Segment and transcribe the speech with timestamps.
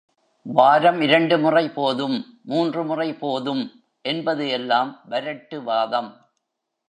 [0.45, 2.39] வாரம் இரண்டு முறை போதும்,
[2.43, 3.63] மூன்று முறை போதும்
[4.05, 6.09] என்பது எல்லாம் வரட்டுவாதம்.